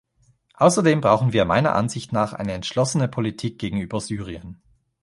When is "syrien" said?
3.99-4.59